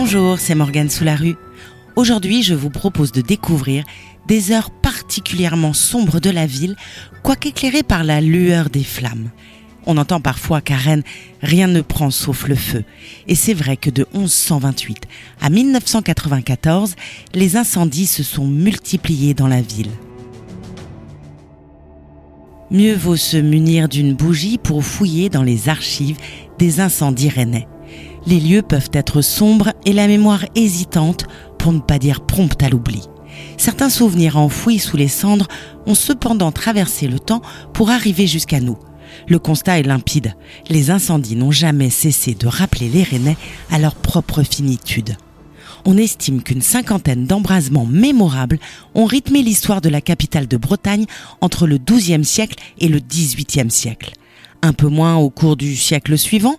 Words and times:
Bonjour, 0.00 0.38
c'est 0.38 0.54
Morgane 0.54 0.90
sous 0.90 1.02
la 1.02 1.16
rue. 1.16 1.34
Aujourd'hui, 1.96 2.44
je 2.44 2.54
vous 2.54 2.70
propose 2.70 3.10
de 3.10 3.20
découvrir 3.20 3.84
des 4.28 4.52
heures 4.52 4.70
particulièrement 4.70 5.72
sombres 5.72 6.20
de 6.20 6.30
la 6.30 6.46
ville, 6.46 6.76
quoique 7.24 7.48
éclairées 7.48 7.82
par 7.82 8.04
la 8.04 8.20
lueur 8.20 8.70
des 8.70 8.84
flammes. 8.84 9.30
On 9.86 9.96
entend 9.96 10.20
parfois 10.20 10.60
qu'à 10.60 10.76
Rennes, 10.76 11.02
rien 11.42 11.66
ne 11.66 11.80
prend 11.80 12.12
sauf 12.12 12.46
le 12.46 12.54
feu. 12.54 12.84
Et 13.26 13.34
c'est 13.34 13.54
vrai 13.54 13.76
que 13.76 13.90
de 13.90 14.06
1128 14.14 15.02
à 15.40 15.50
1994, 15.50 16.94
les 17.34 17.56
incendies 17.56 18.06
se 18.06 18.22
sont 18.22 18.46
multipliés 18.46 19.34
dans 19.34 19.48
la 19.48 19.62
ville. 19.62 19.90
Mieux 22.70 22.94
vaut 22.94 23.16
se 23.16 23.36
munir 23.36 23.88
d'une 23.88 24.14
bougie 24.14 24.58
pour 24.58 24.84
fouiller 24.84 25.28
dans 25.28 25.42
les 25.42 25.68
archives 25.68 26.18
des 26.60 26.78
incendies 26.78 27.30
rennais. 27.30 27.66
Les 28.28 28.40
lieux 28.40 28.60
peuvent 28.60 28.90
être 28.92 29.22
sombres 29.22 29.72
et 29.86 29.94
la 29.94 30.06
mémoire 30.06 30.44
hésitante, 30.54 31.24
pour 31.58 31.72
ne 31.72 31.78
pas 31.78 31.98
dire 31.98 32.20
prompte 32.20 32.62
à 32.62 32.68
l'oubli. 32.68 33.00
Certains 33.56 33.88
souvenirs 33.88 34.36
enfouis 34.36 34.78
sous 34.78 34.98
les 34.98 35.08
cendres 35.08 35.48
ont 35.86 35.94
cependant 35.94 36.52
traversé 36.52 37.08
le 37.08 37.18
temps 37.18 37.40
pour 37.72 37.88
arriver 37.88 38.26
jusqu'à 38.26 38.60
nous. 38.60 38.76
Le 39.28 39.38
constat 39.38 39.78
est 39.78 39.84
limpide. 39.84 40.34
Les 40.68 40.90
incendies 40.90 41.36
n'ont 41.36 41.50
jamais 41.50 41.88
cessé 41.88 42.34
de 42.34 42.46
rappeler 42.46 42.90
les 42.90 43.02
Rennais 43.02 43.38
à 43.70 43.78
leur 43.78 43.94
propre 43.94 44.42
finitude. 44.42 45.16
On 45.86 45.96
estime 45.96 46.42
qu'une 46.42 46.60
cinquantaine 46.60 47.24
d'embrasements 47.24 47.86
mémorables 47.86 48.58
ont 48.94 49.06
rythmé 49.06 49.42
l'histoire 49.42 49.80
de 49.80 49.88
la 49.88 50.02
capitale 50.02 50.48
de 50.48 50.58
Bretagne 50.58 51.06
entre 51.40 51.66
le 51.66 51.78
XIIe 51.78 52.26
siècle 52.26 52.56
et 52.78 52.88
le 52.88 52.98
XVIIIe 52.98 53.70
siècle. 53.70 54.12
Un 54.60 54.74
peu 54.74 54.88
moins 54.88 55.16
au 55.16 55.30
cours 55.30 55.56
du 55.56 55.76
siècle 55.76 56.18
suivant 56.18 56.58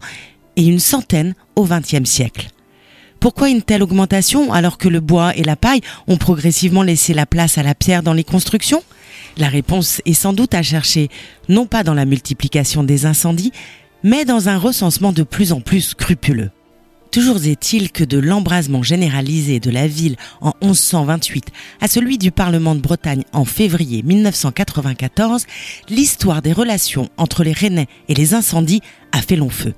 et 0.59 0.65
une 0.65 0.79
centaine 0.79 1.35
au 1.55 1.63
XXe 1.63 2.03
siècle. 2.03 2.49
Pourquoi 3.21 3.49
une 3.49 3.61
telle 3.61 3.81
augmentation 3.81 4.52
alors 4.52 4.77
que 4.77 4.89
le 4.89 4.99
bois 4.99 5.35
et 5.38 5.43
la 5.43 5.55
paille 5.55 5.79
ont 6.07 6.17
progressivement 6.17 6.83
laissé 6.83 7.13
la 7.13 7.25
place 7.25 7.57
à 7.57 7.63
la 7.63 7.75
pierre 7.75 8.03
dans 8.03 8.13
les 8.13 8.25
constructions? 8.25 8.83
La 9.38 9.47
réponse 9.47 10.01
est 10.05 10.13
sans 10.13 10.33
doute 10.33 10.53
à 10.53 10.61
chercher 10.61 11.07
non 11.47 11.66
pas 11.66 11.83
dans 11.83 11.93
la 11.93 12.03
multiplication 12.03 12.83
des 12.83 13.05
incendies, 13.05 13.53
mais 14.03 14.25
dans 14.25 14.49
un 14.49 14.57
recensement 14.57 15.13
de 15.13 15.23
plus 15.23 15.53
en 15.53 15.61
plus 15.61 15.81
scrupuleux. 15.81 16.51
Toujours 17.11 17.45
est-il 17.45 17.91
que 17.91 18.03
de 18.03 18.19
l'embrasement 18.19 18.83
généralisé 18.83 19.61
de 19.61 19.71
la 19.71 19.88
ville 19.88 20.17
en 20.41 20.53
1128 20.61 21.47
à 21.79 21.88
celui 21.88 22.17
du 22.17 22.31
Parlement 22.31 22.75
de 22.75 22.81
Bretagne 22.81 23.23
en 23.31 23.45
février 23.45 24.03
1994, 24.03 25.45
l'histoire 25.89 26.41
des 26.41 26.53
relations 26.53 27.09
entre 27.16 27.45
les 27.45 27.53
Rennais 27.53 27.88
et 28.09 28.13
les 28.13 28.33
incendies 28.33 28.81
a 29.13 29.21
fait 29.21 29.38
long 29.38 29.49
feu. 29.49 29.73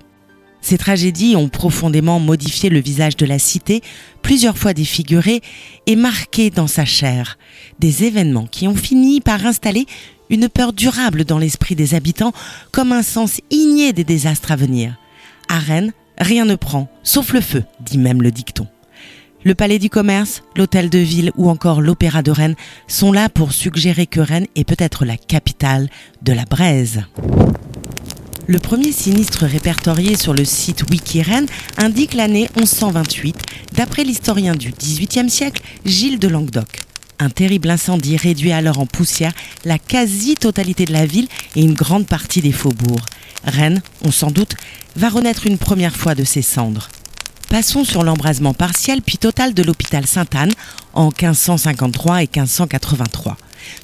Ces 0.61 0.77
tragédies 0.77 1.35
ont 1.35 1.49
profondément 1.49 2.19
modifié 2.19 2.69
le 2.69 2.79
visage 2.79 3.17
de 3.17 3.25
la 3.25 3.39
cité, 3.39 3.81
plusieurs 4.21 4.57
fois 4.57 4.73
défiguré 4.73 5.41
et 5.87 5.95
marqué 5.95 6.49
dans 6.49 6.67
sa 6.67 6.85
chair. 6.85 7.37
Des 7.79 8.03
événements 8.03 8.45
qui 8.45 8.67
ont 8.67 8.75
fini 8.75 9.21
par 9.21 9.45
installer 9.45 9.85
une 10.29 10.47
peur 10.47 10.71
durable 10.71 11.25
dans 11.25 11.39
l'esprit 11.39 11.75
des 11.75 11.95
habitants 11.95 12.33
comme 12.71 12.91
un 12.91 13.03
sens 13.03 13.41
igné 13.49 13.91
des 13.91 14.03
désastres 14.03 14.51
à 14.51 14.55
venir. 14.55 14.95
À 15.49 15.59
Rennes, 15.59 15.91
rien 16.17 16.45
ne 16.45 16.55
prend, 16.55 16.89
sauf 17.03 17.33
le 17.33 17.41
feu, 17.41 17.63
dit 17.81 17.97
même 17.97 18.21
le 18.21 18.31
dicton. 18.31 18.67
Le 19.43 19.55
palais 19.55 19.79
du 19.79 19.89
commerce, 19.89 20.43
l'hôtel 20.55 20.91
de 20.91 20.99
ville 20.99 21.31
ou 21.35 21.49
encore 21.49 21.81
l'opéra 21.81 22.21
de 22.21 22.29
Rennes 22.29 22.55
sont 22.87 23.11
là 23.11 23.27
pour 23.27 23.53
suggérer 23.53 24.05
que 24.05 24.19
Rennes 24.19 24.45
est 24.55 24.63
peut-être 24.63 25.03
la 25.03 25.17
capitale 25.17 25.89
de 26.21 26.31
la 26.31 26.45
braise. 26.45 27.01
Le 28.52 28.59
premier 28.59 28.91
sinistre 28.91 29.45
répertorié 29.45 30.17
sur 30.17 30.33
le 30.33 30.44
site 30.44 30.83
Wikiren 30.89 31.45
indique 31.77 32.13
l'année 32.13 32.49
1128, 32.57 33.38
d'après 33.77 34.03
l'historien 34.03 34.56
du 34.56 34.73
XVIIIe 34.73 35.29
siècle, 35.29 35.62
Gilles 35.85 36.19
de 36.19 36.28
Languedoc. 36.28 36.81
Un 37.17 37.29
terrible 37.29 37.69
incendie 37.69 38.17
réduit 38.17 38.51
alors 38.51 38.79
en 38.79 38.85
poussière 38.85 39.31
la 39.63 39.79
quasi-totalité 39.79 40.84
de 40.84 40.91
la 40.91 41.06
ville 41.06 41.29
et 41.56 41.62
une 41.62 41.75
grande 41.75 42.07
partie 42.07 42.41
des 42.41 42.51
faubourgs. 42.51 43.06
Rennes, 43.45 43.81
on 44.03 44.12
s'en 44.12 44.31
doute, 44.31 44.57
va 44.97 45.07
renaître 45.07 45.47
une 45.47 45.57
première 45.57 45.95
fois 45.95 46.13
de 46.13 46.25
ses 46.25 46.41
cendres. 46.41 46.89
Passons 47.47 47.85
sur 47.85 48.03
l'embrasement 48.03 48.53
partiel 48.53 49.01
puis 49.01 49.18
total 49.18 49.53
de 49.53 49.63
l'hôpital 49.63 50.06
Sainte-Anne 50.06 50.51
en 50.94 51.06
1553 51.06 52.23
et 52.23 52.29
1583 52.35 53.38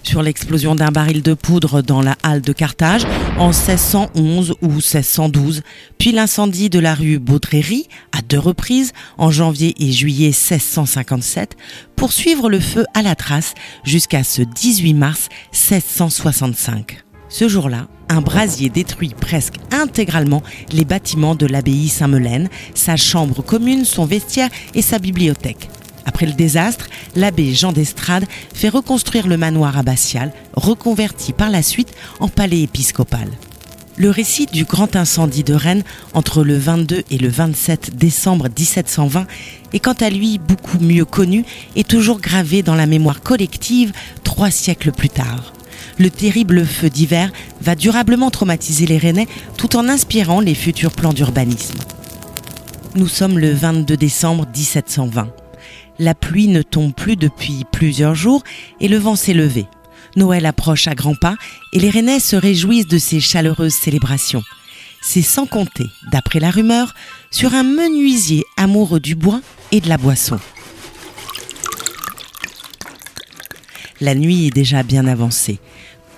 sur 0.04 0.22
l'explosion 0.22 0.76
d'un 0.76 0.92
baril 0.92 1.22
de 1.22 1.34
poudre 1.34 1.82
dans 1.82 2.02
la 2.02 2.16
halle 2.24 2.42
de 2.42 2.54
Carthage 2.54 3.06
en 3.38 3.48
1611 3.48 4.56
ou 4.62 4.68
1612, 4.68 5.62
puis 5.98 6.12
l'incendie 6.12 6.70
de 6.70 6.80
la 6.80 6.96
rue 6.96 7.20
Baudréry 7.20 7.88
à 8.12 8.22
deux 8.22 8.40
reprises 8.40 8.94
en 9.18 9.32
janvier 9.32 9.76
et 9.80 9.92
juillet 9.92 10.28
1657, 10.28 11.56
pour 11.96 12.14
suivre 12.14 12.50
le 12.50 12.60
feu 12.60 12.86
à 12.94 13.02
la 13.02 13.16
trace 13.16 13.54
jusqu'à 13.84 14.24
ce 14.24 14.42
18 14.42 14.94
mars 14.94 15.30
1665. 15.54 17.04
Ce 17.30 17.48
jour-là, 17.48 17.88
un 18.10 18.22
brasier 18.22 18.70
détruit 18.70 19.14
presque 19.20 19.56
intégralement 19.72 20.42
les 20.72 20.86
bâtiments 20.86 21.36
de 21.36 21.46
l'abbaye 21.46 21.90
Saint-Melaine, 21.90 22.50
sa 22.74 22.96
chambre 22.96 23.42
commune, 23.42 23.84
son 23.84 24.06
vestiaire 24.06 24.50
et 24.74 24.82
sa 24.82 24.98
bibliothèque. 24.98 25.70
Après 26.08 26.26
le 26.26 26.32
désastre, 26.32 26.88
l'abbé 27.16 27.54
Jean 27.54 27.74
d'Estrade 27.74 28.26
fait 28.54 28.70
reconstruire 28.70 29.28
le 29.28 29.38
manoir 29.38 29.78
abbatial, 29.78 30.32
reconverti 30.54 31.34
par 31.34 31.50
la 31.52 31.62
suite 31.62 31.94
en 32.22 32.30
palais 32.30 32.62
épiscopal. 32.62 33.28
Le 33.98 34.10
récit 34.10 34.46
du 34.46 34.64
grand 34.64 34.96
incendie 34.96 35.44
de 35.44 35.54
Rennes 35.54 35.84
entre 36.14 36.44
le 36.44 36.58
22 36.58 37.04
et 37.12 37.18
le 37.18 37.28
27 37.28 37.98
décembre 37.98 38.46
1720 38.46 39.28
est 39.74 39.80
quant 39.80 39.94
à 39.94 40.10
lui 40.10 40.38
beaucoup 40.38 40.80
mieux 40.80 41.04
connu 41.04 41.44
et 41.76 41.84
toujours 41.84 42.22
gravé 42.22 42.64
dans 42.64 42.76
la 42.76 42.86
mémoire 42.86 43.22
collective 43.22 43.92
trois 44.24 44.52
siècles 44.52 44.94
plus 44.94 45.10
tard. 45.10 45.52
Le 45.98 46.10
terrible 46.10 46.66
feu 46.66 46.90
d'hiver 46.90 47.32
va 47.60 47.76
durablement 47.76 48.32
traumatiser 48.32 48.86
les 48.86 48.98
Rennais 48.98 49.28
tout 49.58 49.76
en 49.76 49.90
inspirant 49.90 50.40
les 50.40 50.56
futurs 50.56 50.92
plans 50.92 51.14
d'urbanisme. 51.14 51.80
Nous 52.96 53.08
sommes 53.08 53.40
le 53.40 53.52
22 53.52 53.98
décembre 53.98 54.46
1720. 54.56 55.47
La 56.00 56.14
pluie 56.14 56.48
ne 56.48 56.62
tombe 56.62 56.94
plus 56.94 57.16
depuis 57.16 57.66
plusieurs 57.72 58.16
jours 58.16 58.44
et 58.80 58.88
le 58.88 58.98
vent 58.98 59.16
s'est 59.16 59.34
levé. 59.34 59.66
Noël 60.16 60.46
approche 60.46 60.88
à 60.88 60.96
grands 60.96 61.16
pas 61.16 61.36
et 61.74 61.80
les 61.80 61.90
Rennais 61.90 62.20
se 62.20 62.36
réjouissent 62.36 62.88
de 62.88 62.98
ces 62.98 63.20
chaleureuses 63.20 63.74
célébrations. 63.74 64.44
C'est 65.02 65.22
sans 65.22 65.46
compter, 65.46 65.86
d'après 66.12 66.40
la 66.40 66.50
rumeur, 66.50 66.94
sur 67.32 67.54
un 67.54 67.64
menuisier 67.64 68.44
amoureux 68.58 69.00
du 69.00 69.16
bois 69.16 69.42
et 69.72 69.80
de 69.80 69.90
la 69.90 69.98
boisson. 69.98 70.40
La 74.02 74.16
nuit 74.16 74.48
est 74.48 74.52
déjà 74.52 74.84
bien 74.84 75.08
avancée. 75.08 75.60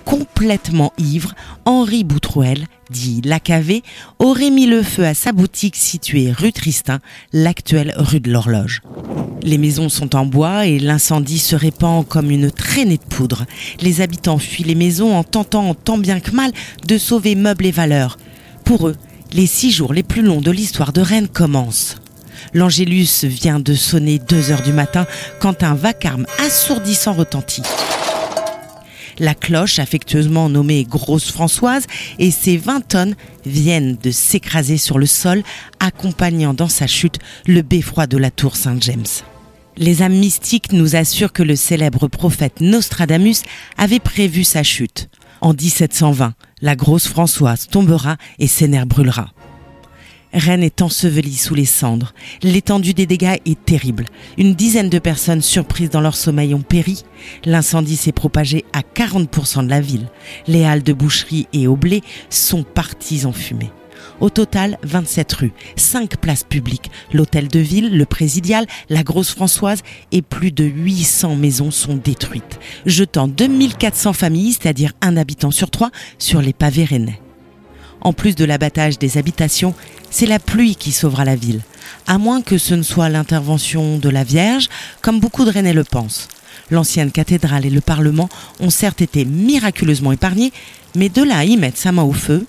Complètement 0.04 0.92
ivre, 0.98 1.34
Henri 1.70 2.02
Boutrouel, 2.02 2.66
dit 2.90 3.20
Lacavé, 3.24 3.84
aurait 4.18 4.50
mis 4.50 4.66
le 4.66 4.82
feu 4.82 5.06
à 5.06 5.14
sa 5.14 5.30
boutique 5.30 5.76
située 5.76 6.32
rue 6.32 6.52
Tristin, 6.52 6.98
l'actuelle 7.32 7.94
rue 7.96 8.18
de 8.18 8.28
l'Horloge. 8.28 8.82
Les 9.44 9.56
maisons 9.56 9.88
sont 9.88 10.16
en 10.16 10.26
bois 10.26 10.66
et 10.66 10.80
l'incendie 10.80 11.38
se 11.38 11.54
répand 11.54 12.04
comme 12.04 12.32
une 12.32 12.50
traînée 12.50 12.96
de 12.96 13.04
poudre. 13.04 13.46
Les 13.80 14.00
habitants 14.00 14.38
fuient 14.38 14.64
les 14.64 14.74
maisons 14.74 15.16
en 15.16 15.22
tentant 15.22 15.72
tant 15.74 15.96
bien 15.96 16.18
que 16.18 16.32
mal 16.32 16.50
de 16.88 16.98
sauver 16.98 17.36
meubles 17.36 17.66
et 17.66 17.70
valeurs. 17.70 18.18
Pour 18.64 18.88
eux, 18.88 18.96
les 19.32 19.46
six 19.46 19.70
jours 19.70 19.94
les 19.94 20.02
plus 20.02 20.22
longs 20.22 20.40
de 20.40 20.50
l'histoire 20.50 20.92
de 20.92 21.00
Rennes 21.00 21.28
commencent. 21.28 21.94
L'Angélus 22.52 23.22
vient 23.22 23.60
de 23.60 23.74
sonner 23.74 24.18
deux 24.18 24.50
heures 24.50 24.62
du 24.62 24.72
matin 24.72 25.06
quand 25.38 25.62
un 25.62 25.74
vacarme 25.74 26.26
assourdissant 26.44 27.12
retentit. 27.12 27.62
La 29.20 29.34
cloche, 29.34 29.78
affectueusement 29.78 30.48
nommée 30.48 30.84
Grosse 30.84 31.30
Françoise, 31.30 31.84
et 32.18 32.30
ses 32.30 32.56
20 32.56 32.80
tonnes 32.88 33.14
viennent 33.44 33.98
de 34.02 34.10
s'écraser 34.10 34.78
sur 34.78 34.98
le 34.98 35.04
sol, 35.04 35.42
accompagnant 35.78 36.54
dans 36.54 36.70
sa 36.70 36.86
chute 36.86 37.18
le 37.46 37.60
beffroi 37.60 38.06
de 38.06 38.16
la 38.16 38.30
tour 38.30 38.56
Saint-James. 38.56 39.04
Les 39.76 40.00
âmes 40.00 40.14
mystiques 40.14 40.72
nous 40.72 40.96
assurent 40.96 41.34
que 41.34 41.42
le 41.42 41.54
célèbre 41.54 42.08
prophète 42.08 42.62
Nostradamus 42.62 43.42
avait 43.76 44.00
prévu 44.00 44.42
sa 44.42 44.62
chute. 44.62 45.10
En 45.42 45.52
1720, 45.52 46.32
la 46.62 46.74
grosse 46.74 47.06
Françoise 47.06 47.66
tombera 47.70 48.16
et 48.38 48.46
Sénère 48.46 48.86
brûlera. 48.86 49.32
Rennes 50.32 50.62
est 50.62 50.82
ensevelie 50.82 51.36
sous 51.36 51.54
les 51.54 51.64
cendres. 51.64 52.14
L'étendue 52.42 52.94
des 52.94 53.06
dégâts 53.06 53.38
est 53.44 53.64
terrible. 53.64 54.06
Une 54.38 54.54
dizaine 54.54 54.88
de 54.88 54.98
personnes 54.98 55.42
surprises 55.42 55.90
dans 55.90 56.00
leur 56.00 56.14
sommeil 56.14 56.54
ont 56.54 56.62
péri. 56.62 57.04
L'incendie 57.44 57.96
s'est 57.96 58.12
propagé 58.12 58.64
à 58.72 58.80
40% 58.80 59.64
de 59.64 59.70
la 59.70 59.80
ville. 59.80 60.08
Les 60.46 60.64
halles 60.64 60.82
de 60.82 60.92
boucherie 60.92 61.48
et 61.52 61.66
au 61.66 61.76
blé 61.76 62.02
sont 62.28 62.62
parties 62.62 63.26
en 63.26 63.32
fumée. 63.32 63.70
Au 64.20 64.28
total, 64.28 64.78
27 64.82 65.32
rues, 65.32 65.52
5 65.76 66.18
places 66.18 66.44
publiques, 66.44 66.90
l'hôtel 67.12 67.48
de 67.48 67.58
ville, 67.58 67.96
le 67.96 68.04
présidial, 68.04 68.66
la 68.90 69.02
Grosse 69.02 69.30
Françoise 69.30 69.82
et 70.12 70.20
plus 70.20 70.52
de 70.52 70.64
800 70.64 71.36
maisons 71.36 71.70
sont 71.70 71.96
détruites, 71.96 72.60
jetant 72.84 73.28
2400 73.28 74.12
familles, 74.12 74.52
c'est-à-dire 74.52 74.92
un 75.00 75.16
habitant 75.16 75.50
sur 75.50 75.70
trois, 75.70 75.90
sur 76.18 76.42
les 76.42 76.52
pavés 76.52 76.84
rennais. 76.84 77.20
En 78.02 78.12
plus 78.12 78.34
de 78.34 78.44
l'abattage 78.44 78.98
des 78.98 79.18
habitations, 79.18 79.74
C'est 80.10 80.26
la 80.26 80.40
pluie 80.40 80.74
qui 80.74 80.90
sauvera 80.90 81.24
la 81.24 81.36
ville, 81.36 81.62
à 82.08 82.18
moins 82.18 82.42
que 82.42 82.58
ce 82.58 82.74
ne 82.74 82.82
soit 82.82 83.08
l'intervention 83.08 83.96
de 83.96 84.08
la 84.08 84.24
Vierge, 84.24 84.68
comme 85.02 85.20
beaucoup 85.20 85.44
de 85.44 85.50
Rennais 85.50 85.72
le 85.72 85.84
pensent. 85.84 86.28
L'ancienne 86.70 87.12
cathédrale 87.12 87.64
et 87.64 87.70
le 87.70 87.80
Parlement 87.80 88.28
ont 88.58 88.70
certes 88.70 89.02
été 89.02 89.24
miraculeusement 89.24 90.12
épargnés, 90.12 90.52
mais 90.96 91.08
de 91.08 91.22
là 91.22 91.38
à 91.38 91.44
y 91.44 91.56
mettre 91.56 91.78
sa 91.78 91.92
main 91.92 92.02
au 92.02 92.12
feu. 92.12 92.44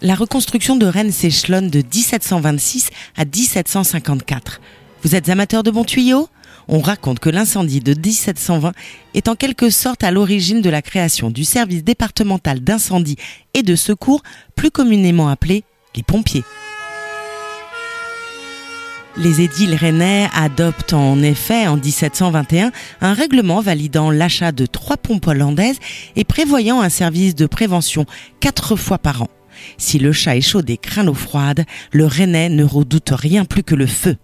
La 0.00 0.14
reconstruction 0.14 0.76
de 0.76 0.86
Rennes 0.86 1.12
s'échelonne 1.12 1.68
de 1.68 1.78
1726 1.78 2.88
à 3.16 3.24
1754. 3.24 4.60
Vous 5.02 5.14
êtes 5.14 5.28
amateur 5.28 5.62
de 5.62 5.70
bons 5.70 5.84
tuyaux? 5.84 6.28
On 6.68 6.80
raconte 6.80 7.18
que 7.18 7.28
l'incendie 7.28 7.80
de 7.80 7.92
1720 7.92 8.72
est 9.12 9.28
en 9.28 9.34
quelque 9.34 9.68
sorte 9.68 10.02
à 10.02 10.10
l'origine 10.10 10.62
de 10.62 10.70
la 10.70 10.80
création 10.80 11.30
du 11.30 11.44
service 11.44 11.84
départemental 11.84 12.60
d'incendie 12.60 13.16
et 13.52 13.62
de 13.62 13.76
secours, 13.76 14.22
plus 14.56 14.70
communément 14.70 15.28
appelé 15.28 15.64
les 15.96 16.02
pompiers. 16.02 16.44
Les 19.16 19.42
édiles 19.42 19.76
rennais 19.76 20.28
adoptent 20.34 20.92
en 20.92 21.22
effet 21.22 21.68
en 21.68 21.76
1721 21.76 22.72
un 23.00 23.12
règlement 23.14 23.60
validant 23.60 24.10
l'achat 24.10 24.50
de 24.50 24.66
trois 24.66 24.96
pompes 24.96 25.28
hollandaises 25.28 25.78
et 26.16 26.24
prévoyant 26.24 26.80
un 26.80 26.88
service 26.88 27.36
de 27.36 27.46
prévention 27.46 28.06
quatre 28.40 28.74
fois 28.74 28.98
par 28.98 29.22
an. 29.22 29.28
Si 29.78 30.00
le 30.00 30.12
chat 30.12 30.36
est 30.36 30.40
chaud 30.40 30.62
et 30.66 30.76
craint 30.76 31.04
l'eau 31.04 31.14
froide, 31.14 31.64
le 31.92 32.06
rennais 32.06 32.48
ne 32.48 32.64
redoute 32.64 33.10
rien 33.12 33.44
plus 33.44 33.62
que 33.62 33.76
le 33.76 33.86
feu. 33.86 34.16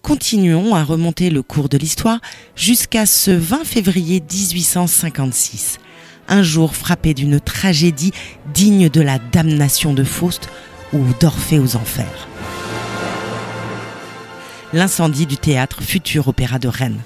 Continuons 0.00 0.76
à 0.76 0.84
remonter 0.84 1.28
le 1.28 1.42
cours 1.42 1.68
de 1.68 1.76
l'histoire 1.76 2.20
jusqu'à 2.54 3.06
ce 3.06 3.32
20 3.32 3.64
février 3.64 4.20
1856, 4.20 5.78
un 6.28 6.42
jour 6.42 6.76
frappé 6.76 7.14
d'une 7.14 7.40
tragédie 7.40 8.12
digne 8.54 8.88
de 8.88 9.00
la 9.00 9.18
damnation 9.18 9.92
de 9.92 10.04
Faust 10.04 10.48
ou 10.92 11.04
d'Orphée 11.20 11.58
aux 11.58 11.76
enfers 11.76 12.28
l'incendie 14.72 15.26
du 15.26 15.36
théâtre 15.36 15.82
Futur 15.82 16.28
Opéra 16.28 16.58
de 16.58 16.68
Rennes. 16.68 17.00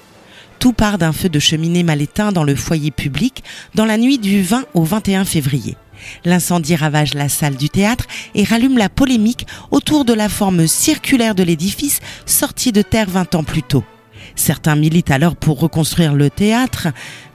Tout 0.59 0.73
part 0.73 0.97
d'un 0.97 1.13
feu 1.13 1.29
de 1.29 1.39
cheminée 1.39 1.83
mal 1.83 2.01
éteint 2.01 2.31
dans 2.31 2.43
le 2.43 2.55
foyer 2.55 2.91
public 2.91 3.43
dans 3.73 3.85
la 3.85 3.97
nuit 3.97 4.17
du 4.17 4.41
20 4.41 4.65
au 4.73 4.83
21 4.83 5.25
février. 5.25 5.75
L'incendie 6.23 6.75
ravage 6.75 7.13
la 7.13 7.29
salle 7.29 7.55
du 7.55 7.69
théâtre 7.69 8.05
et 8.35 8.43
rallume 8.43 8.77
la 8.77 8.89
polémique 8.89 9.47
autour 9.71 10.05
de 10.05 10.13
la 10.13 10.29
forme 10.29 10.67
circulaire 10.67 11.35
de 11.35 11.43
l'édifice 11.43 11.99
sorti 12.25 12.71
de 12.71 12.81
terre 12.81 13.09
20 13.09 13.35
ans 13.35 13.43
plus 13.43 13.63
tôt. 13.63 13.83
Certains 14.35 14.75
militent 14.75 15.11
alors 15.11 15.35
pour 15.35 15.59
reconstruire 15.59 16.13
le 16.13 16.29
théâtre, 16.29 16.89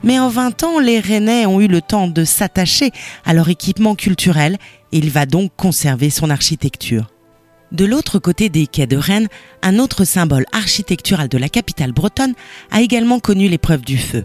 mais 0.04 0.18
en 0.18 0.28
20 0.28 0.62
ans, 0.64 0.78
les 0.78 1.00
Rennais 1.00 1.46
ont 1.46 1.60
eu 1.60 1.66
le 1.66 1.80
temps 1.80 2.08
de 2.08 2.24
s'attacher 2.24 2.90
à 3.24 3.32
leur 3.32 3.48
équipement 3.48 3.94
culturel 3.94 4.58
et 4.92 4.98
il 4.98 5.10
va 5.10 5.26
donc 5.26 5.50
conserver 5.56 6.10
son 6.10 6.30
architecture. 6.30 7.10
De 7.72 7.84
l'autre 7.84 8.18
côté 8.18 8.48
des 8.48 8.66
quais 8.66 8.86
de 8.86 8.96
Rennes, 8.96 9.28
un 9.62 9.78
autre 9.78 10.04
symbole 10.04 10.44
architectural 10.52 11.28
de 11.28 11.38
la 11.38 11.48
capitale 11.48 11.92
bretonne 11.92 12.34
a 12.70 12.80
également 12.80 13.20
connu 13.20 13.48
l'épreuve 13.48 13.82
du 13.82 13.96
feu. 13.96 14.24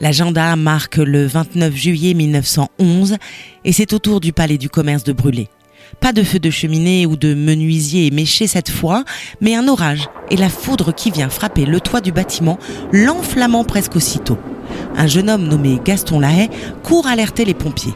L'agenda 0.00 0.54
marque 0.56 0.96
le 0.96 1.26
29 1.26 1.74
juillet 1.74 2.14
1911 2.14 3.16
et 3.64 3.72
c'est 3.72 3.92
au 3.92 3.98
tour 3.98 4.20
du 4.20 4.32
palais 4.32 4.58
du 4.58 4.68
commerce 4.68 5.04
de 5.04 5.12
brûler. 5.12 5.48
Pas 6.00 6.12
de 6.12 6.22
feu 6.22 6.38
de 6.38 6.50
cheminée 6.50 7.06
ou 7.06 7.16
de 7.16 7.34
menuisier 7.34 8.06
éméché 8.06 8.46
cette 8.46 8.70
fois, 8.70 9.04
mais 9.40 9.54
un 9.54 9.68
orage 9.68 10.08
et 10.30 10.36
la 10.36 10.48
foudre 10.48 10.94
qui 10.94 11.10
vient 11.10 11.28
frapper 11.28 11.64
le 11.64 11.80
toit 11.80 12.00
du 12.00 12.12
bâtiment, 12.12 12.58
l'enflammant 12.92 13.64
presque 13.64 13.96
aussitôt. 13.96 14.38
Un 14.96 15.06
jeune 15.06 15.30
homme 15.30 15.46
nommé 15.46 15.80
Gaston 15.84 16.20
Lahaye 16.20 16.50
court 16.82 17.06
alerter 17.06 17.44
les 17.44 17.54
pompiers. 17.54 17.94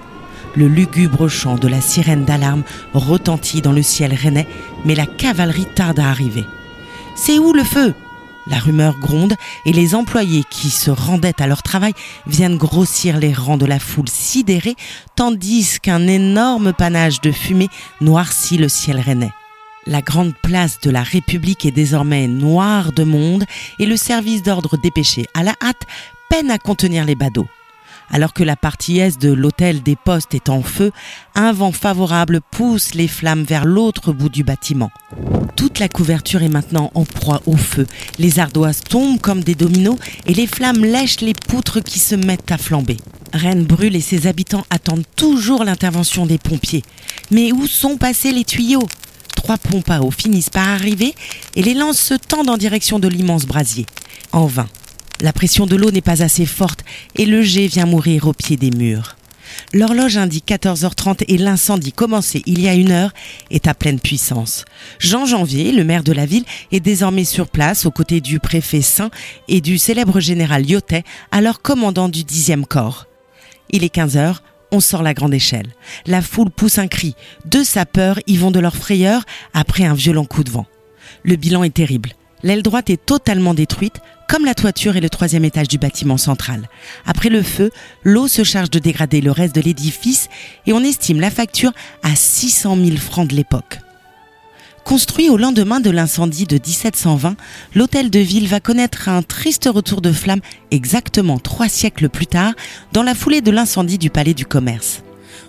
Le 0.56 0.68
lugubre 0.68 1.28
chant 1.28 1.56
de 1.56 1.68
la 1.68 1.80
sirène 1.80 2.24
d'alarme 2.24 2.62
retentit 2.94 3.60
dans 3.60 3.72
le 3.72 3.82
ciel 3.82 4.14
rennais, 4.14 4.48
mais 4.84 4.94
la 4.94 5.06
cavalerie 5.06 5.66
tarde 5.74 6.00
à 6.00 6.08
arriver. 6.08 6.44
C'est 7.14 7.38
où 7.38 7.52
le 7.52 7.64
feu? 7.64 7.94
La 8.48 8.58
rumeur 8.58 8.98
gronde 8.98 9.34
et 9.66 9.72
les 9.72 9.94
employés 9.94 10.42
qui 10.48 10.70
se 10.70 10.90
rendaient 10.90 11.42
à 11.42 11.46
leur 11.46 11.62
travail 11.62 11.92
viennent 12.26 12.56
grossir 12.56 13.18
les 13.18 13.34
rangs 13.34 13.58
de 13.58 13.66
la 13.66 13.78
foule 13.78 14.08
sidérée, 14.08 14.74
tandis 15.16 15.78
qu'un 15.80 16.06
énorme 16.06 16.72
panache 16.72 17.20
de 17.20 17.30
fumée 17.30 17.68
noircit 18.00 18.56
le 18.56 18.68
ciel 18.68 19.00
rennais. 19.00 19.32
La 19.86 20.00
grande 20.00 20.34
place 20.42 20.80
de 20.80 20.90
la 20.90 21.02
République 21.02 21.66
est 21.66 21.70
désormais 21.70 22.26
noire 22.26 22.92
de 22.92 23.04
monde 23.04 23.44
et 23.78 23.86
le 23.86 23.96
service 23.96 24.42
d'ordre 24.42 24.76
dépêché 24.78 25.26
à 25.34 25.42
la 25.42 25.54
hâte 25.62 25.86
peine 26.30 26.50
à 26.50 26.58
contenir 26.58 27.04
les 27.04 27.14
badauds. 27.14 27.48
Alors 28.10 28.32
que 28.32 28.42
la 28.42 28.56
partie 28.56 28.98
est 28.98 29.20
de 29.20 29.32
l'hôtel 29.32 29.82
des 29.82 29.96
postes 29.96 30.34
est 30.34 30.48
en 30.48 30.62
feu, 30.62 30.92
un 31.34 31.52
vent 31.52 31.72
favorable 31.72 32.40
pousse 32.50 32.94
les 32.94 33.08
flammes 33.08 33.44
vers 33.44 33.64
l'autre 33.64 34.12
bout 34.12 34.28
du 34.28 34.44
bâtiment. 34.44 34.90
Toute 35.56 35.78
la 35.78 35.88
couverture 35.88 36.42
est 36.42 36.48
maintenant 36.48 36.90
en 36.94 37.04
proie 37.04 37.42
au 37.46 37.56
feu. 37.56 37.86
Les 38.18 38.38
ardoises 38.38 38.80
tombent 38.80 39.20
comme 39.20 39.42
des 39.42 39.54
dominos 39.54 39.98
et 40.26 40.34
les 40.34 40.46
flammes 40.46 40.84
lèchent 40.84 41.20
les 41.20 41.34
poutres 41.34 41.82
qui 41.82 41.98
se 41.98 42.14
mettent 42.14 42.50
à 42.50 42.58
flamber. 42.58 42.96
Rennes 43.32 43.64
brûle 43.64 43.96
et 43.96 44.00
ses 44.00 44.26
habitants 44.26 44.64
attendent 44.70 45.04
toujours 45.16 45.64
l'intervention 45.64 46.24
des 46.26 46.38
pompiers. 46.38 46.82
Mais 47.30 47.52
où 47.52 47.66
sont 47.66 47.98
passés 47.98 48.32
les 48.32 48.44
tuyaux? 48.44 48.86
Trois 49.36 49.58
pompes 49.58 49.90
à 49.90 50.00
eau 50.00 50.10
finissent 50.10 50.50
par 50.50 50.68
arriver 50.68 51.14
et 51.54 51.62
les 51.62 51.74
lances 51.74 52.00
se 52.00 52.14
tendent 52.14 52.50
en 52.50 52.56
direction 52.56 52.98
de 52.98 53.08
l'immense 53.08 53.46
brasier. 53.46 53.86
En 54.32 54.46
vain. 54.46 54.66
La 55.20 55.32
pression 55.32 55.66
de 55.66 55.74
l'eau 55.74 55.90
n'est 55.90 56.00
pas 56.00 56.22
assez 56.22 56.46
forte 56.46 56.84
et 57.16 57.26
le 57.26 57.42
jet 57.42 57.66
vient 57.66 57.86
mourir 57.86 58.28
au 58.28 58.32
pied 58.32 58.56
des 58.56 58.70
murs. 58.70 59.16
L'horloge 59.72 60.16
indique 60.16 60.46
14h30 60.46 61.24
et 61.26 61.38
l'incendie 61.38 61.92
commencé 61.92 62.42
il 62.46 62.60
y 62.60 62.68
a 62.68 62.74
une 62.74 62.92
heure 62.92 63.12
est 63.50 63.66
à 63.66 63.74
pleine 63.74 63.98
puissance. 63.98 64.64
Jean 65.00 65.26
Janvier, 65.26 65.72
le 65.72 65.82
maire 65.84 66.04
de 66.04 66.12
la 66.12 66.26
ville, 66.26 66.44
est 66.70 66.80
désormais 66.80 67.24
sur 67.24 67.48
place 67.48 67.84
aux 67.84 67.90
côtés 67.90 68.20
du 68.20 68.38
préfet 68.38 68.82
Saint 68.82 69.10
et 69.48 69.60
du 69.60 69.78
célèbre 69.78 70.20
général 70.20 70.64
Lyotet, 70.64 71.04
alors 71.32 71.62
commandant 71.62 72.08
du 72.08 72.20
10e 72.20 72.64
corps. 72.64 73.06
Il 73.70 73.82
est 73.82 73.94
15h, 73.94 74.36
on 74.70 74.80
sort 74.80 75.02
la 75.02 75.14
grande 75.14 75.34
échelle. 75.34 75.74
La 76.06 76.22
foule 76.22 76.50
pousse 76.50 76.78
un 76.78 76.88
cri. 76.88 77.14
Deux 77.44 77.64
sapeurs 77.64 78.20
y 78.26 78.36
vont 78.36 78.50
de 78.50 78.60
leur 78.60 78.76
frayeur 78.76 79.24
après 79.52 79.84
un 79.84 79.94
violent 79.94 80.26
coup 80.26 80.44
de 80.44 80.50
vent. 80.50 80.66
Le 81.24 81.36
bilan 81.36 81.64
est 81.64 81.74
terrible. 81.74 82.12
L'aile 82.42 82.62
droite 82.62 82.90
est 82.90 83.04
totalement 83.04 83.54
détruite, 83.54 84.00
comme 84.28 84.44
la 84.44 84.54
toiture 84.54 84.96
et 84.96 85.00
le 85.00 85.10
troisième 85.10 85.44
étage 85.44 85.68
du 85.68 85.78
bâtiment 85.78 86.18
central. 86.18 86.68
Après 87.06 87.30
le 87.30 87.42
feu, 87.42 87.70
l'eau 88.04 88.28
se 88.28 88.44
charge 88.44 88.70
de 88.70 88.78
dégrader 88.78 89.20
le 89.20 89.30
reste 89.30 89.54
de 89.54 89.60
l'édifice 89.60 90.28
et 90.66 90.72
on 90.72 90.84
estime 90.84 91.20
la 91.20 91.30
facture 91.30 91.72
à 92.02 92.14
600 92.14 92.76
000 92.76 92.96
francs 92.98 93.28
de 93.28 93.34
l'époque. 93.34 93.80
Construit 94.84 95.28
au 95.28 95.36
lendemain 95.36 95.80
de 95.80 95.90
l'incendie 95.90 96.46
de 96.46 96.54
1720, 96.54 97.36
l'hôtel 97.74 98.08
de 98.08 98.20
ville 98.20 98.48
va 98.48 98.60
connaître 98.60 99.08
un 99.08 99.22
triste 99.22 99.68
retour 99.70 100.00
de 100.00 100.12
flamme 100.12 100.40
exactement 100.70 101.38
trois 101.38 101.68
siècles 101.68 102.08
plus 102.08 102.26
tard, 102.26 102.54
dans 102.92 103.02
la 103.02 103.14
foulée 103.14 103.42
de 103.42 103.50
l'incendie 103.50 103.98
du 103.98 104.08
palais 104.08 104.32
du 104.32 104.46
commerce. 104.46 105.02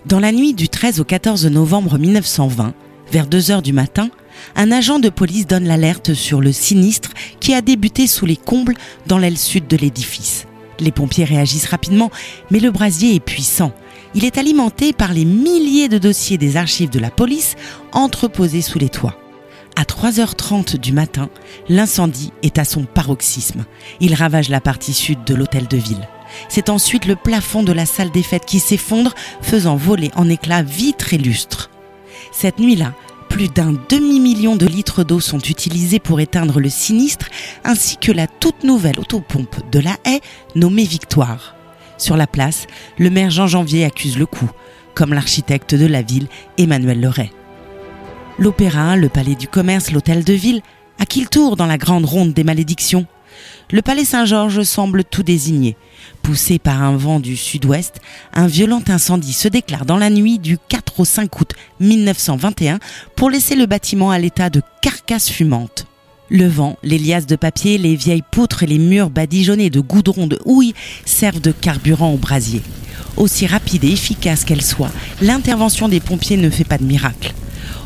Dans 0.05 0.19
la 0.19 0.31
nuit 0.31 0.53
du 0.53 0.67
13 0.67 0.99
au 0.99 1.05
14 1.05 1.45
novembre 1.45 1.97
1920, 1.97 2.73
vers 3.11 3.27
2 3.27 3.51
heures 3.51 3.61
du 3.61 3.71
matin, 3.71 4.09
un 4.55 4.71
agent 4.71 4.99
de 4.99 5.09
police 5.09 5.47
donne 5.47 5.65
l'alerte 5.65 6.13
sur 6.13 6.41
le 6.41 6.51
sinistre 6.51 7.11
qui 7.39 7.53
a 7.53 7.61
débuté 7.61 8.07
sous 8.07 8.25
les 8.25 8.37
combles 8.37 8.75
dans 9.07 9.17
l'aile 9.17 9.37
sud 9.37 9.67
de 9.67 9.77
l'édifice. 9.77 10.45
Les 10.79 10.91
pompiers 10.91 11.25
réagissent 11.25 11.67
rapidement, 11.67 12.11
mais 12.51 12.59
le 12.59 12.71
brasier 12.71 13.15
est 13.15 13.19
puissant. 13.19 13.73
Il 14.15 14.25
est 14.25 14.37
alimenté 14.37 14.93
par 14.93 15.13
les 15.13 15.25
milliers 15.25 15.89
de 15.89 15.97
dossiers 15.97 16.37
des 16.37 16.57
archives 16.57 16.89
de 16.89 16.99
la 16.99 17.11
police 17.11 17.55
entreposés 17.91 18.61
sous 18.61 18.79
les 18.79 18.89
toits. 18.89 19.17
À 19.75 19.83
3h30 19.83 20.77
du 20.77 20.91
matin, 20.91 21.29
l'incendie 21.69 22.33
est 22.43 22.57
à 22.57 22.65
son 22.65 22.83
paroxysme. 22.83 23.65
Il 23.99 24.13
ravage 24.13 24.49
la 24.49 24.61
partie 24.61 24.93
sud 24.93 25.23
de 25.25 25.35
l'hôtel 25.35 25.67
de 25.67 25.77
ville. 25.77 26.07
C'est 26.47 26.69
ensuite 26.69 27.05
le 27.05 27.15
plafond 27.15 27.63
de 27.63 27.71
la 27.71 27.85
salle 27.85 28.11
des 28.11 28.23
fêtes 28.23 28.45
qui 28.45 28.59
s'effondre, 28.59 29.13
faisant 29.41 29.75
voler 29.75 30.11
en 30.15 30.29
éclats 30.29 30.63
vitres 30.63 31.13
et 31.13 31.17
lustres. 31.17 31.69
Cette 32.31 32.59
nuit-là, 32.59 32.93
plus 33.39 33.47
d'un 33.47 33.71
demi-million 33.87 34.57
de 34.57 34.65
litres 34.65 35.05
d'eau 35.05 35.21
sont 35.21 35.39
utilisés 35.39 35.99
pour 35.99 36.19
éteindre 36.19 36.59
le 36.59 36.67
sinistre, 36.67 37.29
ainsi 37.63 37.95
que 37.95 38.11
la 38.11 38.27
toute 38.27 38.65
nouvelle 38.65 38.99
autopompe 38.99 39.55
de 39.71 39.79
la 39.79 39.95
haie 40.03 40.19
nommée 40.55 40.83
Victoire. 40.83 41.55
Sur 41.97 42.17
la 42.17 42.27
place, 42.27 42.67
le 42.97 43.09
maire 43.09 43.29
Jean 43.29 43.47
Janvier 43.47 43.85
accuse 43.85 44.17
le 44.17 44.25
coup, 44.25 44.49
comme 44.93 45.13
l'architecte 45.13 45.73
de 45.73 45.85
la 45.85 46.01
ville 46.01 46.27
Emmanuel 46.57 46.99
Leray. 46.99 47.31
L'opéra, 48.39 48.97
le 48.97 49.07
palais 49.07 49.35
du 49.35 49.47
commerce, 49.47 49.93
l'hôtel 49.93 50.25
de 50.25 50.33
ville, 50.33 50.61
à 50.99 51.05
qui 51.05 51.21
le 51.21 51.27
tour 51.27 51.55
dans 51.55 51.65
la 51.65 51.77
grande 51.77 52.03
ronde 52.03 52.33
des 52.33 52.43
malédictions 52.43 53.07
le 53.71 53.81
palais 53.81 54.05
Saint-Georges 54.05 54.63
semble 54.63 55.03
tout 55.03 55.23
désigné. 55.23 55.77
Poussé 56.21 56.59
par 56.59 56.81
un 56.81 56.95
vent 56.95 57.19
du 57.19 57.37
sud-ouest, 57.37 58.01
un 58.33 58.47
violent 58.47 58.81
incendie 58.87 59.33
se 59.33 59.47
déclare 59.47 59.85
dans 59.85 59.97
la 59.97 60.09
nuit 60.09 60.39
du 60.39 60.57
4 60.57 60.99
au 60.99 61.05
5 61.05 61.39
août 61.39 61.53
1921 61.79 62.79
pour 63.15 63.29
laisser 63.29 63.55
le 63.55 63.65
bâtiment 63.65 64.11
à 64.11 64.19
l'état 64.19 64.49
de 64.49 64.61
carcasse 64.81 65.29
fumante. 65.29 65.85
Le 66.31 66.47
vent, 66.47 66.77
les 66.83 66.99
liasses 66.99 67.25
de 67.25 67.35
papier, 67.35 67.79
les 67.79 67.95
vieilles 67.95 68.23
poutres 68.29 68.61
et 68.61 68.67
les 68.67 68.77
murs 68.77 69.09
badigeonnés 69.09 69.71
de 69.71 69.79
goudron 69.79 70.27
de 70.27 70.39
houille 70.45 70.75
servent 71.03 71.41
de 71.41 71.51
carburant 71.51 72.13
au 72.13 72.17
brasier. 72.17 72.61
Aussi 73.17 73.47
rapide 73.47 73.83
et 73.83 73.91
efficace 73.91 74.45
qu'elle 74.45 74.61
soit, 74.61 74.91
l'intervention 75.21 75.89
des 75.89 75.99
pompiers 75.99 76.37
ne 76.37 76.51
fait 76.51 76.63
pas 76.63 76.77
de 76.77 76.83
miracle. 76.83 77.33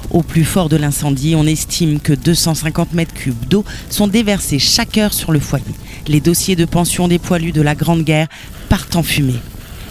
Au 0.10 0.22
plus 0.22 0.44
fort 0.44 0.70
de 0.70 0.76
l'incendie, 0.76 1.36
on 1.36 1.48
estime 1.74 2.00
que 2.00 2.14
250 2.14 2.94
mètres 2.94 3.16
cubes 3.16 3.48
d'eau 3.50 3.66
sont 3.90 4.06
déversés 4.06 4.60
chaque 4.60 5.00
heure 5.00 5.12
sur 5.12 5.32
le 5.32 5.40
foyer. 5.40 5.66
Les 6.08 6.20
dossiers 6.20 6.56
de 6.56 6.66
pension 6.66 7.08
des 7.08 7.18
poilus 7.18 7.52
de 7.52 7.64
la 7.64 7.74
Grande 7.74 8.04
Guerre 8.04 8.28
partent 8.70 8.96
en 8.96 9.02
fumée. 9.02 9.40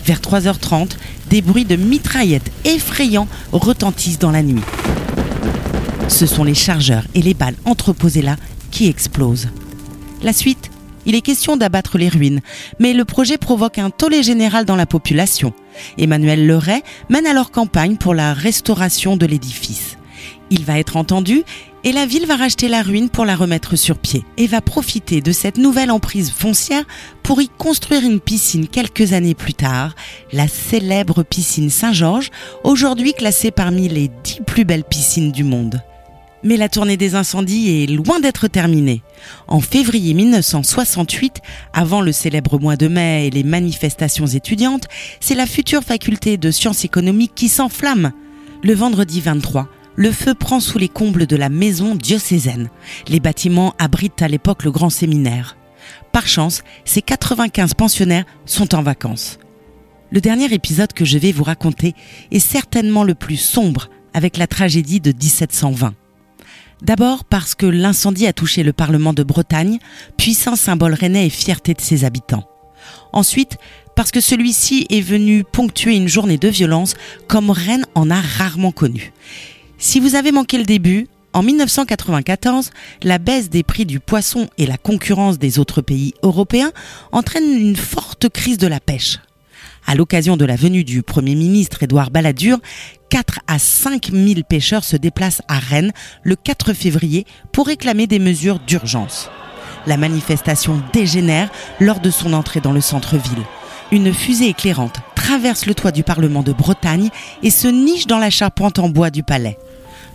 Vers 0.05 0.21
3h30, 0.21 0.91
des 1.29 1.43
bruits 1.43 1.65
de 1.65 1.75
mitraillettes 1.75 2.53
effrayants 2.65 3.27
retentissent 3.51 4.21
dans 4.21 4.31
la 4.31 4.45
nuit. 4.45 4.63
Ce 6.07 6.27
sont 6.27 6.45
les 6.45 6.55
chargeurs 6.55 7.05
et 7.17 7.23
les 7.23 7.35
balles 7.35 7.57
entreposées 7.65 8.23
là 8.23 8.37
qui 8.71 8.87
explosent. 8.87 9.49
La 10.23 10.33
suite 10.33 10.71
il 11.05 11.17
est 11.17 11.21
question 11.21 11.57
d'abattre 11.57 11.99
les 11.99 12.09
ruines, 12.09 12.43
mais 12.79 12.93
le 12.93 13.05
projet 13.05 13.37
provoque 13.37 13.79
un 13.79 13.91
tollé 13.91 14.23
général 14.23 14.65
dans 14.65 14.77
la 14.77 14.87
population. 14.87 15.53
Emmanuel 15.99 16.47
Leray 16.47 16.81
mène 17.09 17.27
alors 17.27 17.51
campagne 17.51 17.97
pour 17.97 18.15
la 18.15 18.35
restauration 18.35 19.17
de 19.17 19.27
l'édifice. 19.27 19.97
Il 20.55 20.67
va 20.67 20.79
être 20.79 20.99
entendu 20.99 21.45
et 21.83 21.93
la 21.93 22.05
ville 22.05 22.27
va 22.27 22.37
racheter 22.37 22.69
la 22.69 22.83
ruine 22.83 23.09
pour 23.09 23.25
la 23.25 23.37
remettre 23.37 23.75
sur 23.75 23.97
pied 23.97 24.23
et 24.37 24.47
va 24.47 24.61
profiter 24.61 25.23
de 25.23 25.33
cette 25.33 25.57
nouvelle 25.57 25.91
emprise 25.91 26.31
foncière 26.31 26.85
pour 27.23 27.41
y 27.41 27.49
construire 27.49 28.05
une 28.05 28.21
piscine 28.21 28.69
quelques 28.69 29.15
années 29.15 29.35
plus 29.35 29.55
tard, 29.55 29.95
la 30.31 30.49
célèbre 30.49 31.23
piscine 31.23 31.71
Saint-Georges, 31.71 32.31
aujourd'hui 32.65 33.15
classée 33.15 33.51
parmi 33.51 33.89
les 33.89 34.11
dix 34.23 34.43
plus 34.47 34.67
belles 34.67 34.85
piscines 34.85 35.33
du 35.33 35.43
monde. 35.43 35.81
Mais 36.43 36.59
la 36.59 36.69
tournée 36.69 36.99
des 36.99 37.15
incendies 37.15 37.85
est 37.85 37.87
loin 37.87 38.21
d'être 38.21 38.47
terminée. 38.47 39.01
En 39.49 39.61
février 39.61 40.13
1968, 40.13 41.41
avant 41.73 42.03
le 42.03 42.13
célèbre 42.13 42.61
mois 42.61 42.77
de 42.77 42.89
mai 42.89 43.29
et 43.29 43.31
les 43.31 43.43
manifestations 43.45 44.27
étudiantes, 44.27 44.87
c'est 45.19 45.35
la 45.35 45.47
future 45.47 45.83
faculté 45.83 46.37
de 46.37 46.51
sciences 46.51 46.85
économiques 46.85 47.33
qui 47.35 47.49
s'enflamme. 47.49 48.13
Le 48.63 48.75
vendredi 48.75 49.23
23, 49.23 49.67
le 49.97 50.11
feu 50.11 50.35
prend 50.35 50.61
sous 50.61 50.79
les 50.79 50.89
combles 50.89 51.27
de 51.27 51.37
la 51.37 51.49
maison 51.49 51.95
diocésaine. 51.95 52.71
Les 53.09 53.21
bâtiments 53.21 53.75
abritent 53.79 54.23
à 54.23 54.29
l'époque 54.29 54.65
le 54.65 54.71
grand 54.71 54.91
séminaire. 54.91 55.57
Par 56.13 56.27
chance, 56.27 56.63
ces 56.85 57.03
95 57.03 57.75
pensionnaires 57.75 58.25
sont 58.47 58.75
en 58.75 58.83
vacances. 58.83 59.39
Le 60.11 60.21
dernier 60.21 60.53
épisode 60.53 60.93
que 60.93 61.05
je 61.05 61.19
vais 61.19 61.33
vous 61.33 61.45
raconter 61.45 61.95
est 62.31 62.39
certainement 62.39 63.05
le 63.05 63.15
plus 63.15 63.39
sombre 63.39 63.89
avec 64.15 64.37
la 64.37 64.47
tragédie 64.47 65.01
de 65.01 65.11
1720. 65.11 65.95
D'abord 66.83 67.25
parce 67.25 67.55
que 67.55 67.67
l'incendie 67.67 68.27
a 68.27 68.33
touché 68.33 68.63
le 68.63 68.73
Parlement 68.73 69.13
de 69.13 69.23
Bretagne, 69.23 69.79
puissant 70.17 70.57
symbole 70.57 70.95
rennais 70.95 71.27
et 71.27 71.31
fierté 71.31 71.75
de 71.75 71.81
ses 71.81 72.05
habitants. 72.05 72.49
Ensuite, 73.13 73.57
parce 73.95 74.11
que 74.11 74.21
celui-ci 74.21 74.87
est 74.91 75.01
venu 75.01 75.45
ponctuer 75.45 75.95
une 75.97 76.09
journée 76.09 76.39
de 76.39 76.49
violence 76.49 76.95
comme 77.29 77.51
Rennes 77.51 77.87
en 77.95 78.11
a 78.11 78.21
rarement 78.21 78.73
connu. 78.73 79.13
Si 79.85 79.99
vous 79.99 80.15
avez 80.15 80.31
manqué 80.31 80.59
le 80.59 80.65
début, 80.65 81.09
en 81.33 81.43
1994, 81.43 82.71
la 83.03 83.19
baisse 83.19 83.51
des 83.51 83.65
prix 83.65 83.85
du 83.85 83.99
poisson 83.99 84.47
et 84.57 84.65
la 84.65 84.77
concurrence 84.77 85.41
des 85.41 85.59
autres 85.59 85.83
pays 85.83 86.15
européens 86.23 86.71
entraînent 87.11 87.59
une 87.59 87.75
forte 87.75 88.29
crise 88.29 88.59
de 88.59 88.69
la 88.69 88.79
pêche. 88.79 89.19
À 89.85 89.97
l'occasion 89.97 90.37
de 90.37 90.45
la 90.45 90.55
venue 90.55 90.85
du 90.85 91.03
Premier 91.03 91.35
ministre 91.35 91.83
Édouard 91.83 92.13
Balladur, 92.13 92.61
4 93.09 93.41
à 93.49 93.59
5 93.59 94.13
000 94.13 94.43
pêcheurs 94.49 94.85
se 94.85 94.97
déplacent 94.97 95.43
à 95.49 95.59
Rennes 95.59 95.93
le 96.23 96.37
4 96.37 96.75
février 96.75 97.27
pour 97.51 97.67
réclamer 97.67 98.07
des 98.07 98.21
mesures 98.21 98.61
d'urgence. 98.61 99.31
La 99.89 99.97
manifestation 99.97 100.81
dégénère 100.93 101.51
lors 101.81 101.99
de 101.99 102.11
son 102.11 102.35
entrée 102.35 102.61
dans 102.61 102.71
le 102.71 102.81
centre-ville. 102.81 103.43
Une 103.91 104.15
fusée 104.15 104.47
éclairante 104.47 105.01
traverse 105.17 105.67
le 105.67 105.75
toit 105.75 105.91
du 105.91 106.05
Parlement 106.05 106.45
de 106.45 106.53
Bretagne 106.53 107.11
et 107.43 107.51
se 107.51 107.67
niche 107.67 108.07
dans 108.07 108.19
la 108.19 108.31
charpente 108.31 108.79
en 108.79 108.89
bois 108.89 109.11
du 109.11 109.25
palais. 109.25 109.59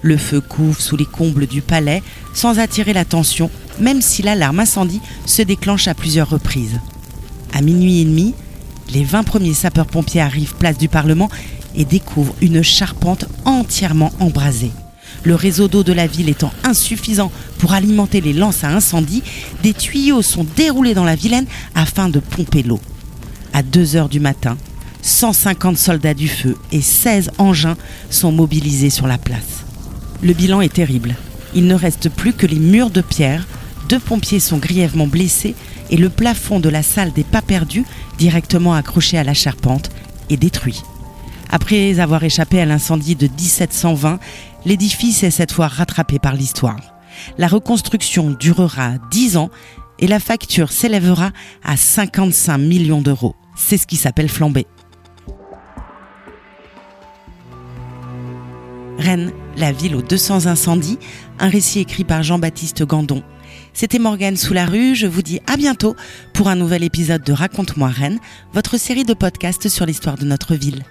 Le 0.08 0.16
feu 0.16 0.40
couvre 0.40 0.80
sous 0.80 0.96
les 0.96 1.06
combles 1.06 1.48
du 1.48 1.62
palais 1.62 2.02
sans 2.34 2.60
attirer 2.60 2.94
l'attention, 2.94 3.52
même 3.82 4.02
si 4.02 4.22
l'alarme 4.22 4.62
incendie 4.62 5.02
se 5.26 5.42
déclenche 5.42 5.90
à 5.90 5.94
plusieurs 5.94 6.30
reprises. 6.30 6.80
À 7.54 7.62
minuit 7.62 8.00
et 8.00 8.06
demi, 8.06 8.34
les 8.90 9.04
20 9.04 9.24
premiers 9.24 9.54
sapeurs-pompiers 9.54 10.22
arrivent 10.22 10.56
place 10.56 10.78
du 10.78 10.88
Parlement 10.88 11.30
et 11.76 11.84
découvre 11.84 12.34
une 12.40 12.64
charpente 12.64 13.26
entièrement 13.44 14.14
embrasée. 14.22 14.72
Le 15.24 15.36
réseau 15.36 15.68
d'eau 15.68 15.84
de 15.84 15.92
la 15.92 16.08
ville 16.08 16.30
étant 16.30 16.54
insuffisant 16.64 17.30
pour 17.58 17.74
alimenter 17.74 18.22
les 18.22 18.32
lances 18.32 18.64
à 18.64 18.70
incendie, 18.70 19.24
des 19.62 19.74
tuyaux 19.74 20.22
sont 20.22 20.46
déroulés 20.56 20.94
dans 20.94 21.04
la 21.04 21.16
Vilaine 21.16 21.48
afin 21.76 22.08
de 22.08 22.20
pomper 22.20 22.64
l'eau. 22.64 22.80
À 23.52 23.62
2 23.62 23.98
heures 23.98 24.08
du 24.08 24.22
matin, 24.22 24.56
150 25.02 25.78
soldats 25.78 26.14
du 26.14 26.30
feu 26.30 26.56
et 26.72 26.82
16 26.82 27.32
engins 27.40 27.76
sont 28.10 28.32
mobilisés 28.32 28.90
sur 28.90 29.06
la 29.06 29.18
place. 29.18 29.67
Le 30.22 30.34
bilan 30.34 30.62
est 30.62 30.74
terrible. 30.74 31.16
Il 31.54 31.68
ne 31.68 31.76
reste 31.76 32.10
plus 32.10 32.34
que 32.34 32.48
les 32.48 32.60
murs 32.60 32.90
de 32.90 33.02
pierre, 33.02 33.46
deux 33.88 34.00
pompiers 34.00 34.40
sont 34.40 34.58
grièvement 34.58 35.08
blessés 35.08 35.56
et 35.90 35.98
le 35.98 36.10
plafond 36.10 36.60
de 36.60 36.70
la 36.70 36.84
salle 36.84 37.14
des 37.14 37.24
pas 37.24 37.42
perdus, 37.42 37.86
directement 38.18 38.74
accroché 38.74 39.18
à 39.18 39.24
la 39.24 39.34
charpente, 39.34 39.90
est 40.30 40.38
détruit. 40.38 40.82
Après 41.50 42.00
avoir 42.00 42.24
échappé 42.24 42.60
à 42.60 42.66
l'incendie 42.66 43.16
de 43.16 43.28
1720, 43.28 44.20
l'édifice 44.66 45.24
est 45.24 45.32
cette 45.32 45.54
fois 45.54 45.68
rattrapé 45.68 46.20
par 46.20 46.36
l'histoire. 46.36 46.80
La 47.38 47.48
reconstruction 47.48 48.32
durera 48.32 48.94
10 49.12 49.38
ans 49.38 49.50
et 50.00 50.08
la 50.08 50.20
facture 50.20 50.72
s'élèvera 50.72 51.32
à 51.64 51.78
55 51.78 52.58
millions 52.58 53.02
d'euros. 53.02 53.36
C'est 53.56 53.78
ce 53.78 53.88
qui 53.88 53.96
s'appelle 53.96 54.30
flamber. 54.30 54.68
La 59.56 59.72
ville 59.72 59.96
aux 59.96 60.02
200 60.02 60.48
incendies, 60.48 61.00
un 61.40 61.48
récit 61.48 61.80
écrit 61.80 62.04
par 62.04 62.24
Jean-Baptiste 62.24 62.84
Gandon. 62.84 63.24
C'était 63.72 64.00
Morgane 64.00 64.36
sous 64.36 64.54
la 64.54 64.66
rue, 64.66 64.96
je 64.96 65.08
vous 65.08 65.22
dis 65.22 65.40
à 65.48 65.56
bientôt 65.56 65.96
pour 66.34 66.50
un 66.50 66.58
nouvel 66.58 66.84
épisode 66.84 67.24
de 67.24 67.32
Raconte-moi 67.32 67.88
Rennes, 67.88 68.20
votre 68.52 68.78
série 68.78 69.06
de 69.06 69.14
podcasts 69.14 69.70
sur 69.70 69.86
l'histoire 69.86 70.18
de 70.18 70.26
notre 70.26 70.56
ville. 70.56 70.84